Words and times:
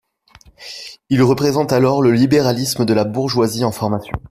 Il 1.11 1.21
représente 1.21 1.71
alors 1.73 2.01
le 2.01 2.09
libéralisme 2.11 2.85
de 2.85 2.93
la 2.95 3.03
bourgeoisie 3.03 3.63
en 3.65 3.71
formation. 3.71 4.17